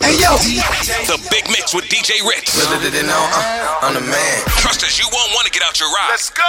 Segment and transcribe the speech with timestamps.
[0.00, 0.36] Hey yo,
[1.06, 2.56] The Big Mix with DJ Ritz.
[2.60, 4.42] uh, I'm the man.
[4.58, 6.08] Trust us, you won't want to get out your ride.
[6.10, 6.44] Let's go.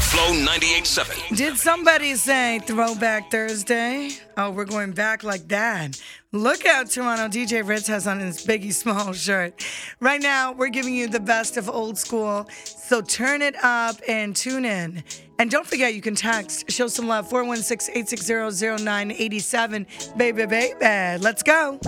[0.00, 1.36] Flow 98.7.
[1.36, 4.10] Did somebody say Throwback Thursday?
[4.36, 5.98] Oh, we're going back like that.
[6.32, 7.28] Look out, Toronto.
[7.28, 9.64] DJ Ritz has on his Biggie Small shirt.
[10.00, 12.46] Right now, we're giving you the best of old school.
[12.64, 15.02] So turn it up and tune in.
[15.40, 19.86] And don't forget, you can text, show some love, 416 860 0987.
[20.14, 20.74] Baby, baby.
[20.78, 21.80] Let's go.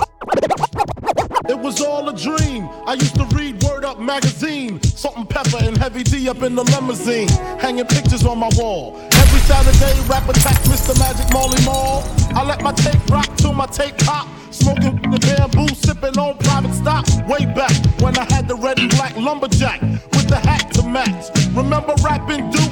[1.50, 2.66] It was all a dream.
[2.86, 7.28] I used to read Word Up magazine, Salt-N-Pepa and Heavy D up in the limousine,
[7.60, 8.96] hanging pictures on my wall.
[9.12, 10.98] Every Saturday, rap attack Mr.
[10.98, 12.02] Magic Marley Marl.
[12.34, 14.28] I let my tape rock till my tape pop.
[14.50, 17.04] Smoking the bamboo, sipping on private stock.
[17.28, 21.28] Way back when I had the red and black lumberjack with the hat to match.
[21.54, 22.71] Remember rapping Duke?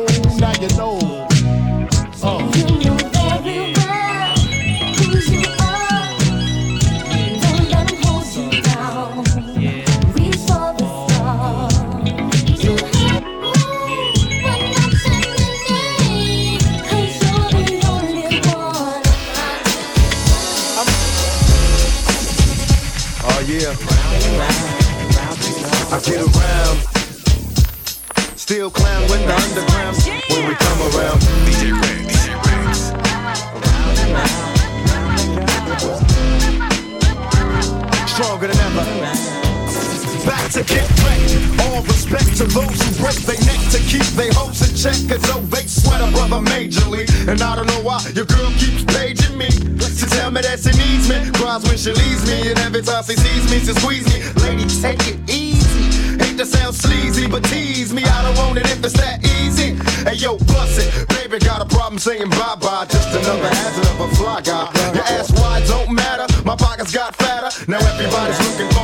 [44.81, 44.97] check.
[45.05, 47.05] Cause though they sweat a brother majorly.
[47.29, 49.49] And I don't know why your girl keeps paging me.
[49.77, 51.29] To tell me that she needs me.
[51.37, 52.49] Cries when she leaves me.
[52.49, 54.17] And every time she sees me, she squeeze me.
[54.41, 56.17] Lady, take it easy.
[56.17, 58.03] Hate to sound sleazy, but tease me.
[58.03, 59.77] I don't want it if it's that easy.
[60.01, 60.89] Hey yo, bust it.
[61.09, 62.85] Baby, got a problem saying bye bye.
[62.89, 64.65] Just another hazard of a fly guy.
[64.95, 66.25] Your ass wide don't matter.
[66.43, 67.51] My pockets got fatter.
[67.69, 68.80] Now everybody's looking for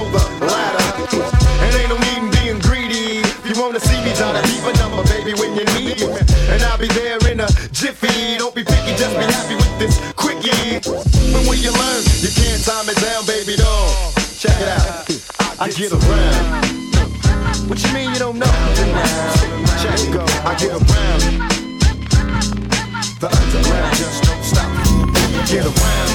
[15.67, 16.63] I get around.
[17.67, 18.47] What you mean you don't know?
[19.83, 20.23] Check go.
[20.47, 21.21] I get around.
[23.19, 24.71] The underground just don't stop.
[25.43, 26.09] Get around.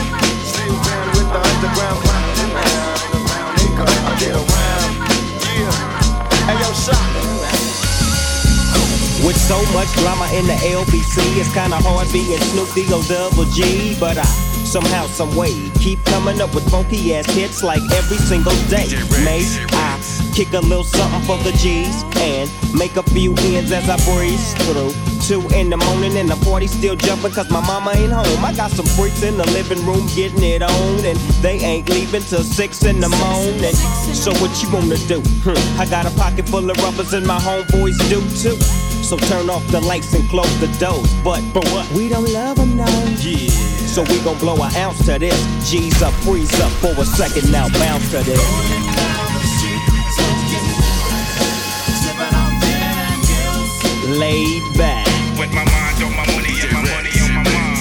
[0.48, 2.00] stay around with the underground.
[4.08, 4.90] I get around.
[5.44, 6.48] Yeah.
[6.48, 7.04] Hey yo, shot.
[9.26, 13.98] With so much drama in the LBC, it's kinda hard being Snoop D-O double G.
[14.00, 14.41] But I
[14.72, 18.88] somehow, some way, keep coming up with funky ass hits like every single day.
[19.22, 20.00] May I
[20.32, 24.54] kick a little something for the G's and make a few ends as I breeze
[24.64, 24.92] through.
[25.28, 28.42] Two in the morning and the party still jumping cause my mama ain't home.
[28.42, 32.22] I got some freaks in the living room getting it on and they ain't leaving
[32.22, 33.74] till six in the morning.
[34.16, 35.20] So what you wanna do?
[35.44, 38.56] Hmm, I got a pocket full of rubbers and my homeboys do too.
[39.04, 41.12] So turn off the lights and close the doors.
[41.22, 41.92] But for what?
[41.92, 43.04] We don't love them now.
[43.20, 43.71] Yeah.
[43.92, 45.36] So we gon' blow an ounce to this.
[45.70, 48.40] G's up, freeze up for a second now, bounce to this.
[54.16, 55.06] Laid back.
[55.38, 57.78] With my mind on my money and my money on my mind.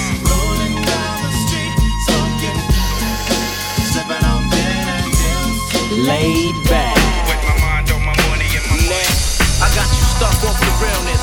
[5.95, 6.99] Laid back.
[7.23, 9.15] With my mind on my money and my money.
[9.63, 11.20] I got you stuck off the realness.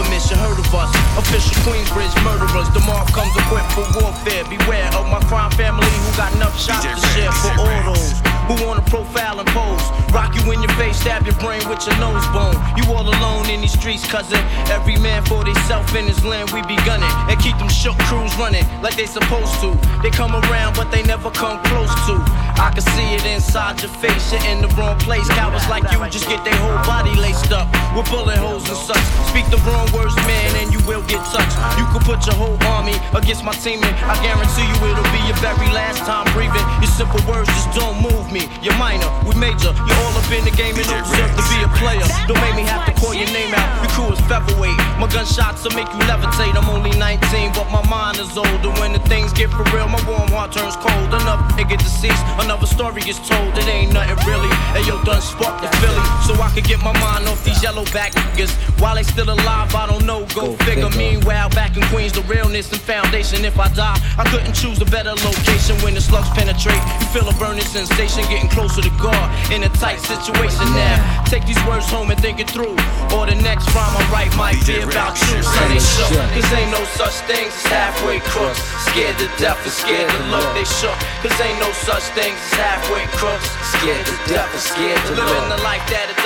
[0.00, 0.88] You heard of us.
[1.18, 2.70] Official Queensbridge murderers.
[2.70, 4.44] The mob comes equipped for warfare.
[4.48, 8.64] Beware of my crime family who got enough shots to share for all those who
[8.64, 9.82] wanna profile and pose.
[10.12, 12.56] Rock you in your face, stab your brain with your nose bone.
[12.76, 14.38] You all alone in these streets, cousin.
[14.70, 17.10] Every man for theyself in his land, we be gunning.
[17.28, 19.76] And keep them shook crews running like they supposed to.
[20.02, 22.14] They come around, but they never come close to.
[22.58, 25.28] I can see it inside your face, you're in the wrong place.
[25.28, 29.04] Cowards like you just get their whole body laced up with bullet holes and such.
[29.30, 31.56] Speak the wrong words, man, and you will get touched.
[31.78, 35.22] You could put your whole army against my team, and I guarantee you it'll be
[35.26, 36.62] your very last time breathing.
[36.82, 38.48] Your simple words just don't move me.
[38.62, 39.72] You're minor, we major.
[39.72, 42.06] You're all up in the game and don't deserve to be a player.
[42.26, 43.68] Don't make me have to call your name out.
[43.82, 44.76] Your crew is featherweight.
[45.00, 46.54] My gunshots will make you levitate.
[46.54, 48.70] I'm only 19, but my mind is older.
[48.80, 51.08] When the things get for real, my warm heart turns cold.
[51.10, 53.56] Another nigga deceased, another story is told.
[53.58, 54.50] It ain't nothing really.
[54.76, 57.84] Hey yo, done spark the Philly, so I can get my mind off these yellow
[57.96, 58.52] back niggas.
[58.80, 60.26] While they still alive, I don't know.
[60.34, 60.90] Go, Go figure.
[60.90, 60.98] figure.
[60.98, 63.44] Meanwhile, back in Queens, the realness and foundation.
[63.44, 65.76] If I die, I couldn't choose a better location.
[65.82, 69.70] When the slugs penetrate, you feel a burning sensation, getting closer to God in a
[69.80, 70.64] tight situation.
[70.74, 72.76] Now, take these words home and think it through.
[73.14, 75.38] Or the next rhyme I write might be about you.
[75.70, 76.10] They shook.
[76.34, 78.60] Cause ain't no such things as halfway crooks.
[78.90, 80.46] Scared to death and scared to look.
[80.54, 80.96] They shook.
[81.22, 83.48] Cause ain't no such things as halfway crooks.
[83.78, 85.30] Scared to death and scared to look.
[85.30, 86.19] Living the life that is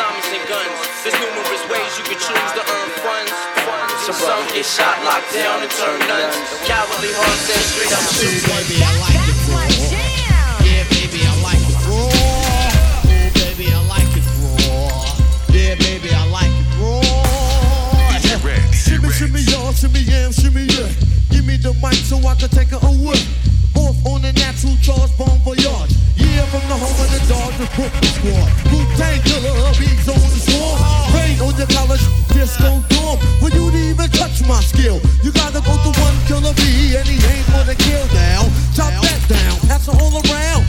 [4.54, 6.38] get shot, locked down, and turn nuns.
[6.62, 8.38] Cowardly hearts and straight up shoot.
[8.46, 9.66] Baby, I like it raw.
[10.62, 12.06] Yeah, baby, I like it raw.
[12.06, 13.02] Oh,
[13.34, 15.10] baby, I like it raw.
[15.50, 17.02] Yeah, baby, I like it raw.
[18.70, 20.86] Shimmy, shimmy, y'all, shimmy, yeah, shimmy, yeah.
[21.34, 23.18] Give me the mic so I can take it away.
[23.74, 25.98] Off on the natural charge, bomb for yards.
[26.14, 28.46] Yeah, from the home of the dogs, the Brooklyn squad.
[28.70, 30.23] Wu-Tang killer, beats on the swarm.
[31.64, 33.18] Your college disco dorm.
[33.40, 37.08] For you to even touch my skill, you gotta go to one killer B, and
[37.08, 38.42] he ain't the kill now.
[38.74, 40.63] Chop that down, pass it all around.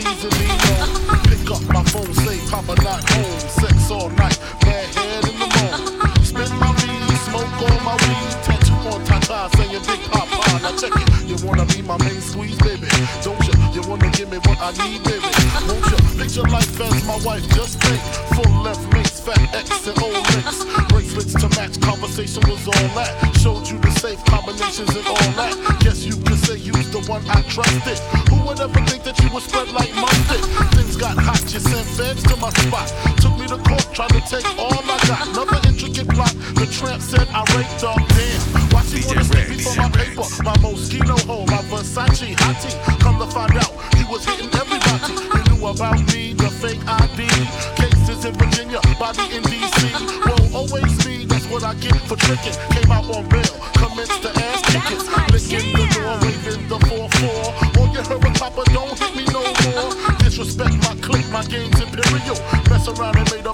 [0.00, 0.74] easily go.
[1.28, 3.40] Pick up my phone, say Papa not home.
[3.48, 6.24] Sex all night, bad head in the morning.
[6.24, 8.32] Spin my weed, smoke all my weed.
[8.44, 10.40] Tattoo on Tata, saying Big Papa.
[10.62, 12.88] Now check it, you wanna be my main squeeze, baby?
[13.22, 13.54] Don't you?
[13.72, 15.30] You wanna give me what I need, baby?
[15.68, 15.98] Won't you?
[16.18, 18.00] Picture life as my wife, just think.
[18.34, 20.64] Full left links, fat X and old links.
[20.90, 23.10] Bracelets to match, conversation was all that.
[23.40, 25.54] Showed you the safe combinations and all that.
[25.80, 25.99] Guess
[26.90, 27.98] the one I trusted.
[28.30, 30.42] Who would ever think that you would spread like mustard?
[30.74, 32.90] Things got hot, you sent fans to my spot.
[33.22, 35.22] Took me to court, trying to take all my got.
[35.30, 36.34] Another intricate plot.
[36.58, 37.94] The tramp said I raped her.
[37.94, 38.42] Damn,
[38.74, 40.26] why she wanna stick me for my paper?
[40.42, 42.74] My mosquito hole, my Versace hottie.
[42.98, 45.14] Come to find out, he was hitting everybody.
[45.14, 47.30] He knew about me, the fake ID.
[47.78, 49.78] Cases in Virginia, body in D.C.
[50.26, 52.54] Will always be, that's what I get for tricking.
[52.74, 54.39] Came out on bail, commenced to
[62.68, 63.49] Mess around and made a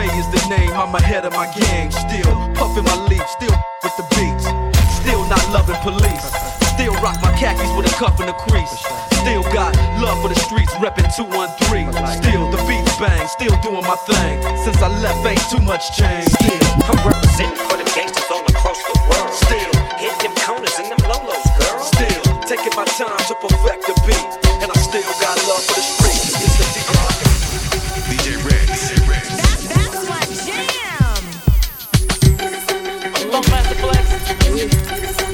[0.00, 1.92] Is the name, I'm ahead of my gang.
[1.92, 3.52] Still puffin' my leaf, still
[3.84, 4.48] with the beats.
[4.96, 6.24] Still not loving police.
[6.72, 8.80] Still rock my khakis with a cuff and a crease.
[9.20, 11.92] Still got love for the streets, reppin' 213.
[12.16, 14.40] Still the beats bang, still doing my thing.
[14.64, 16.32] Since I left, ain't too much change.
[16.32, 19.32] Still, I'm representing for the gangsters all across the world.
[19.36, 21.76] Still, hit them corners and them lolos, girl.
[21.92, 24.28] Still, taking my time to perfect the beat.
[24.64, 26.09] And I still got love for the streets.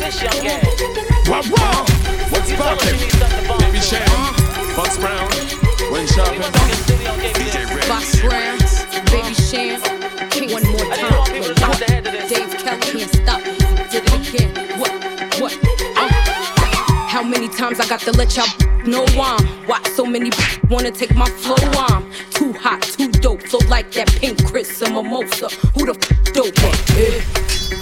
[0.07, 0.31] This young.
[1.27, 2.95] What's poppin'?
[3.59, 3.81] Baby.
[3.81, 4.07] Cham,
[4.77, 5.29] Fox Brown,
[5.91, 6.43] Wayne Sharpen.
[7.35, 7.89] DJ Red.
[7.89, 8.57] Box Brown,
[9.11, 11.43] Baby Cham, King one more time.
[12.05, 12.31] this.
[12.31, 13.59] Dave Kelly can't stop me.
[13.91, 14.79] Did it again.
[14.79, 14.93] What?
[15.41, 15.59] What?
[15.97, 16.37] Uh.
[17.09, 18.47] How many times I got to let y'all
[18.87, 20.31] know I'm Why so many
[20.69, 24.95] wanna take my flow I'm Too hot, too dope, flow like that pink Chris and
[24.95, 26.55] mimosa Who the f dope?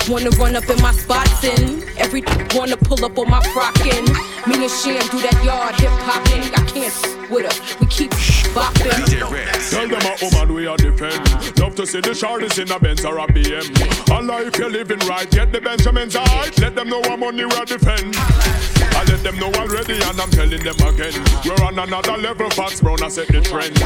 [0.07, 2.23] Wanna run up in my spots and every
[2.55, 4.05] wanna pull up on my frockin'.
[4.47, 6.45] Me and Cham do that yard hip hopping.
[6.53, 8.11] I can't with her, we keep
[8.53, 8.93] bopping.
[8.93, 9.49] DJ Red.
[9.71, 11.59] Tell them a woman we are defend.
[11.59, 13.65] Love to see the shorties in a Benz or a BM.
[14.11, 16.53] Allah, if you're living right, get the Benjamins right.
[16.61, 18.15] Let them know I'm money we are defend.
[18.17, 21.15] I let them know already and I'm telling them again.
[21.47, 23.79] We're on another level, Fox Brown, I set the trend.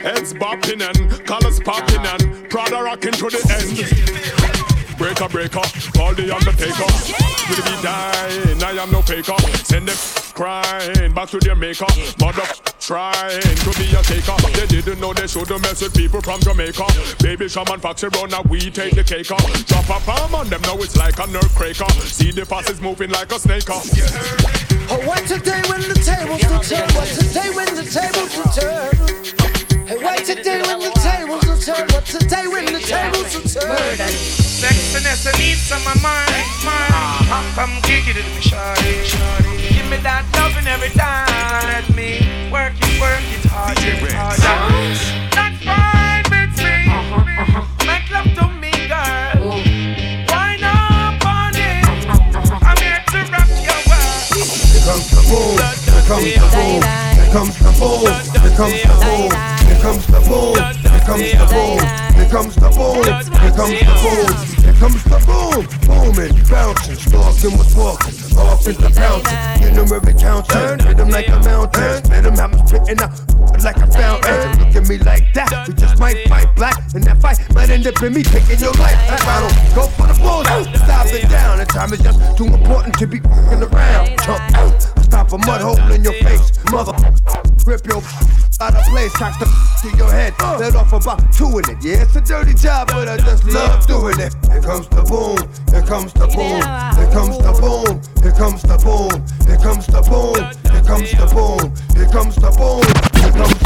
[0.00, 4.45] Heads bopping and colors popping and Prada rocking to the end.
[4.98, 5.60] Breaker, breaker,
[5.92, 6.88] call the undertaker.
[7.48, 9.36] Will be dying, I am no faker.
[9.62, 9.96] Send them
[10.32, 11.86] crying back to their maker.
[12.18, 12.42] Mother
[12.80, 14.36] trying to be a taker.
[14.56, 16.86] They didn't know they shouldn't mess with people from Jamaica.
[17.22, 19.44] Baby shaman foxy run now we take the cake off.
[19.66, 21.90] Drop a palm on them now it's like a nerve cracker.
[22.08, 23.86] See the passes moving like a snake off.
[24.88, 26.88] Oh, what today when the tables will turn?
[26.94, 29.45] What today when the tables will turn?
[29.86, 31.92] Hey, what today when the tables are turned.
[31.92, 34.02] What today when the tables are turned?
[34.02, 36.26] Sexiness, I need some of mine,
[36.66, 36.90] mine.
[36.90, 37.54] Uh-huh.
[37.54, 39.06] Come kick it in me, shawty.
[39.70, 41.30] Give me that loving every time.
[41.70, 42.18] Let me
[42.50, 44.42] work it, work it hard, hard.
[45.30, 46.90] That's fine with me.
[46.90, 47.22] Uh-huh,
[47.86, 48.26] Make uh-huh.
[48.26, 49.54] love to me, girl.
[49.54, 49.62] Oh.
[50.34, 51.86] Why not on it?
[52.58, 54.34] I'm here to rock your world.
[54.34, 55.54] Here comes the boom.
[55.62, 56.82] Here comes the boom.
[56.82, 58.02] Here comes the boom.
[58.34, 58.90] Here comes the
[59.30, 59.55] boom.
[59.86, 60.58] Comes the boom.
[60.82, 61.78] Here comes the boom.
[62.18, 63.06] Here comes the boom.
[63.38, 64.30] Here comes the boom.
[64.58, 65.62] Here comes the boom.
[65.86, 68.18] Booming, bouncing, stalking with walking.
[68.34, 69.62] Off into pouncing.
[69.62, 70.74] In them every counter.
[70.82, 72.02] Hit them like a mountain.
[72.10, 73.14] Let them have them spitting out
[73.62, 74.58] like a fountain.
[74.58, 75.68] Look at me like that.
[75.68, 76.82] We just might fight black.
[76.92, 78.98] And that fight might end up in me taking your life.
[79.06, 80.42] If I don't go for the bull,
[80.82, 81.58] stop it down.
[81.58, 84.18] The time is just too important to be fucking around.
[84.18, 84.95] Jump out.
[85.06, 86.92] Stop a mud hole in your face, mother.
[87.64, 88.02] Rip your
[88.60, 89.46] out of place, cock the
[89.82, 90.34] to your head.
[90.40, 90.58] Uh.
[90.58, 91.78] Let off about two in it.
[91.80, 94.34] Yeah, it's a dirty job, but I just love doing it.
[94.50, 95.38] Here comes the boom,
[95.70, 99.86] here comes the boom, here uh, comes the boom, here comes the boom, here comes
[99.86, 100.42] the boom,
[100.74, 102.82] here comes the boom, here comes the boom,
[103.22, 103.65] here comes the boom.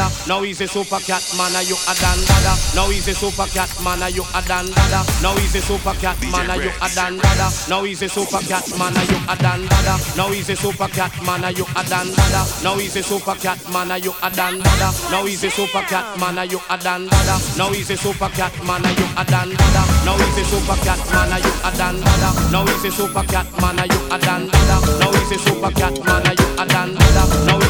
[0.00, 0.28] Dada.
[0.28, 2.54] Now he's a super cat man, are you a dan dada?
[2.74, 5.04] Now he's a super cat man, are you a dan dada?
[5.22, 7.50] Now he's a super cat man, are you a dan dada?
[7.68, 9.94] Now he's a super cat man, are you a dan dada?
[10.16, 12.42] Now he's a super cat man, are you a dan dada?
[12.62, 14.88] Now he's a super cat man, are you a dan dada?
[15.10, 17.36] Now he's a super cat man, are you a dan dada?
[17.56, 19.90] Now he's a super cat man, are you a dan dada?
[20.06, 22.30] Now he's a super cat man, are you a dan dada?
[22.50, 24.78] Now he's a super cat man, are you a dan dada?
[25.00, 26.99] Now he's a super cat man, are you a dan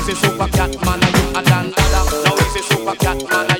[0.00, 2.22] we say super cat man and you a dan dada.
[2.24, 3.59] Now we say super cat man and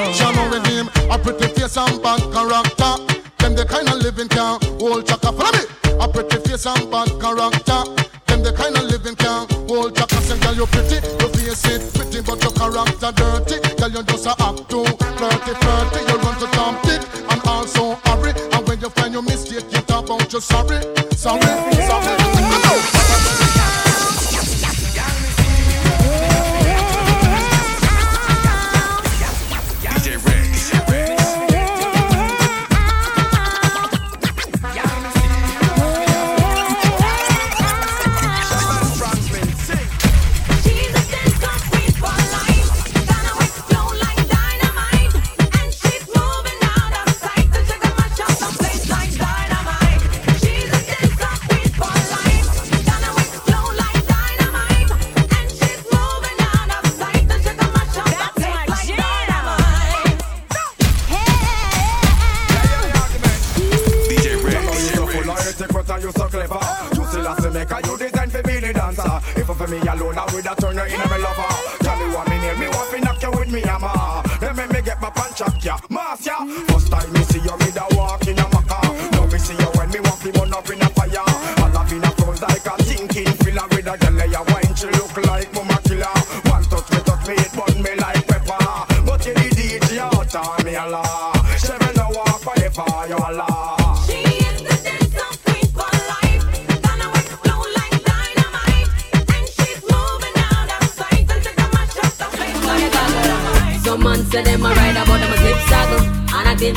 [0.00, 0.20] wrote.
[0.20, 2.92] Action with him, a pretty face and bad character.
[3.38, 5.32] Them the kind of living can hold chaka.
[5.32, 5.64] Follow me.
[6.00, 7.80] A pretty face and bad character.
[8.26, 10.16] Them the kind of living can hold chaka.
[10.22, 13.56] Say, girl, you pretty, your face it pretty, but your character dirty.
[13.76, 14.84] Girl, you just a act too
[15.16, 16.00] flirty, flirty.
[16.08, 18.32] You run to Tom Dick and also hurry.
[18.52, 20.80] And when you find your mistake, you talk about you sorry,
[21.16, 21.52] sorry,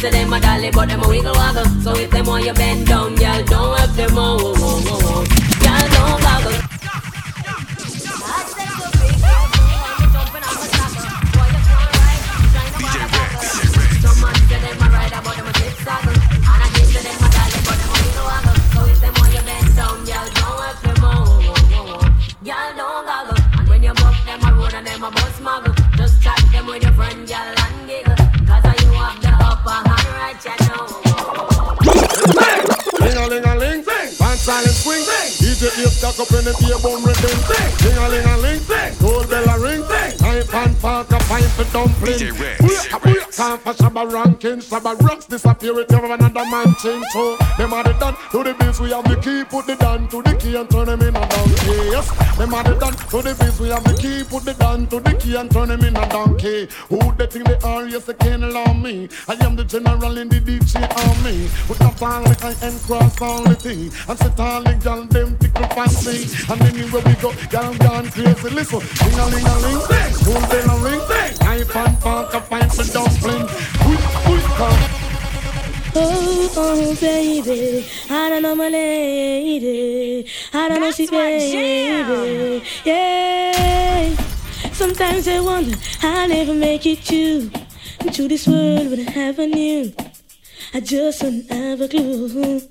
[0.03, 1.63] To them a dolly but them a wiggle waggle.
[1.81, 2.89] So if them want you bend
[42.03, 42.33] for dumpling.
[42.33, 42.61] DJ Rex.
[42.61, 44.59] Booyah, booyah, Time for Shabba ranking.
[44.59, 47.03] Shabba rocks disappear with every another man thing.
[47.11, 47.55] So oh.
[47.57, 48.79] them are the done to the biz.
[48.79, 51.13] We have the key, put the down to the key and turn them in
[51.93, 53.59] Yes, them are the done to the biz.
[53.59, 56.09] We have the key, put the down to the key and turn them in a
[56.09, 56.67] donkey.
[56.89, 57.85] Who they think they are?
[57.85, 59.09] Yes, they can't allow me.
[59.27, 61.45] I am the general in the DJ army.
[61.69, 63.93] With the like I and cross all the thing.
[64.09, 66.33] And sit all the gal them tickle fancy.
[66.49, 68.49] And anywhere we go, gal gone crazy.
[68.49, 69.81] Listen, ling a ling a ling,
[70.17, 71.03] school bell a ring.
[71.45, 73.45] Knife and fork a pipe for dumpling.
[73.85, 75.02] Quick, quick, come.
[75.95, 80.27] Oh, oh, baby, I don't know my lady.
[80.51, 82.63] I don't know she baby.
[82.83, 84.15] Yeah.
[84.71, 87.51] Sometimes I wonder I'll never make it to
[88.27, 89.93] this world without having you.
[90.73, 92.61] I just don't have a clue.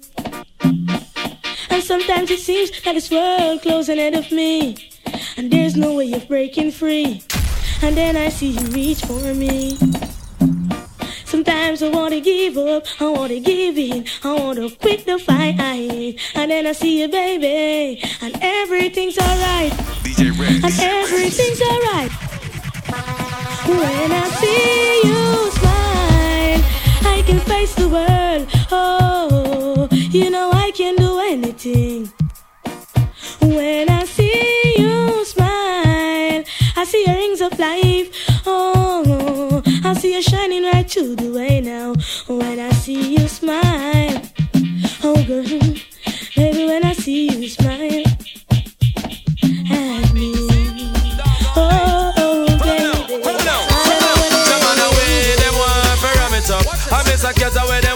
[1.71, 4.77] And sometimes it seems that this world closing ahead of me,
[5.37, 7.23] and there's no way of breaking free.
[7.83, 9.79] And then I see you reach for me.
[11.33, 15.59] Sometimes I wanna give up, I wanna give in, I wanna quit the fight.
[15.59, 19.73] And then I see you, baby, and everything's alright.
[20.05, 20.29] DJ
[20.63, 22.13] And everything's alright.
[23.67, 26.61] When I see you smile,
[27.15, 28.47] I can face the world.
[28.71, 32.13] Oh, you know I can do anything.
[33.41, 34.02] When I
[39.93, 41.93] I see you shining right through the way now.
[42.27, 44.23] When I see you smile,
[45.05, 45.45] oh girl,
[46.35, 48.03] baby, when I see you smile
[49.69, 50.33] at me.
[51.55, 52.89] Oh, oh, baby.
[54.49, 54.89] Some on the
[55.37, 56.65] them want to ram it up.
[56.91, 57.92] I miss a cat away,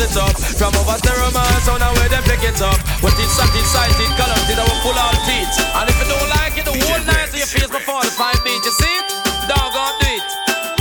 [0.00, 0.32] it up.
[0.56, 2.76] From over stereo man, sound away them pick it up.
[3.04, 5.52] With it satted, sighted, colored, it our full all feet.
[5.76, 8.40] And if you don't like it, the whole night to your face before the fine
[8.40, 8.64] beat.
[8.64, 9.06] You see it?
[9.48, 10.24] Dog on do it.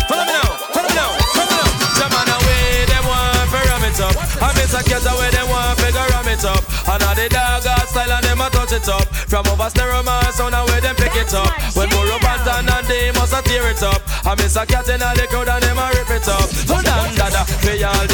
[0.08, 1.70] Follow me now, follow me now, follow me now.
[2.00, 4.16] Some on the way, them want to ram it up.
[4.40, 6.64] I miss a cat away, them want to ram it up.
[6.88, 9.08] And all the dog style and them a touch it up.
[9.28, 11.50] From over stereo man sound and where them pick it up.
[11.76, 14.02] When more up and and they must a tear it up.
[14.26, 16.48] I miss a cat in all the crowd and them a rip it up.
[16.70, 18.06] So dan dada, pay all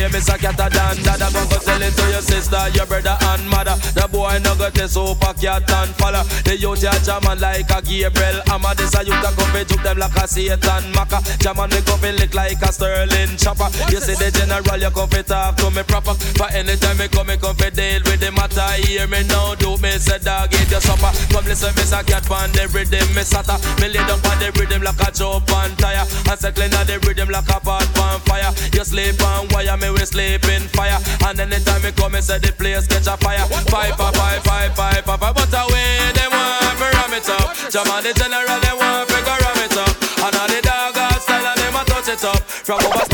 [0.00, 1.28] DJ, miss a cat a dan dada.
[1.32, 3.76] Go go tell it to your sister, your brother and mother.
[3.92, 6.24] The boy no got the super cat and follow.
[6.44, 8.40] The youth ya jaman like a Gabriel.
[8.50, 11.20] Amma this a youth a come fi juke them like a Satan Maka.
[11.38, 13.68] Jaman me come fi lick like a Sterling chopper.
[13.92, 16.16] You see the general, you come fi talk to me proper.
[16.38, 18.68] But anytime me come, me come fi deal with the matter.
[18.80, 21.12] Hear me now, do me say dog eat your supper.
[21.28, 23.60] Come listen, me say cat pan the rhythm, me sata.
[23.80, 26.08] Me lay down pan the rhythm like a chop on tire.
[26.24, 28.48] And circling on the rhythm like a pot on fire.
[28.72, 30.98] You sleep on wire, me we sleep in fire.
[31.26, 33.44] And anytime me come, me say the place catch a fire.
[33.70, 35.20] Five, five, five, five, five, five.
[35.20, 37.54] But away, they want me ram it up.
[37.70, 39.94] Jam on the general, they want go ram it up.
[40.24, 42.42] And all the dog style, and them a touch it up.
[42.44, 43.09] From over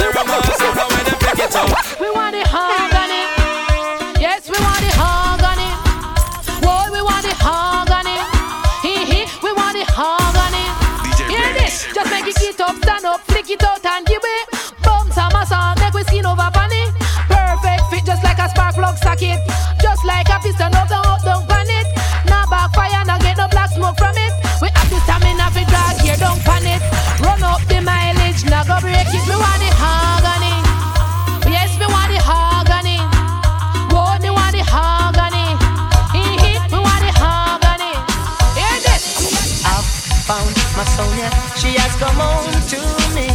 [40.96, 41.30] Sonia.
[41.60, 42.80] She has come home to
[43.14, 43.28] me.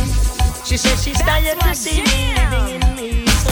[0.65, 3.28] She says she's tired to see me living in me.
[3.28, 3.52] So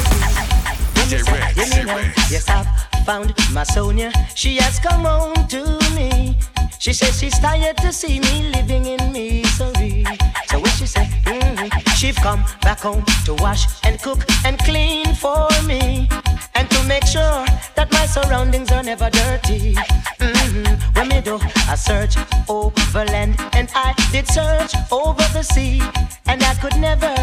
[0.96, 2.12] DJ Rex, Give me.
[2.30, 2.68] Yes, I've
[3.06, 4.12] found my Sonia.
[4.34, 5.62] She has come home to
[5.94, 6.36] me.
[6.80, 10.06] She says she's tired to see me living in misery.
[10.48, 11.06] So what she say?
[11.26, 11.78] Mm-hmm.
[12.00, 16.10] She've come back home to wash and cook and clean for me,
[16.56, 19.76] and to make sure that my surroundings are never dirty.
[20.20, 20.96] Mm-hmm.
[20.96, 21.40] When me do
[21.70, 22.16] a search
[22.48, 25.82] over land, and I did search over the sea,
[26.28, 27.14] and I could never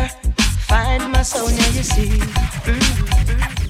[0.68, 1.66] find my Sonia.
[1.76, 2.18] You see.
[2.66, 3.65] Mm-hmm.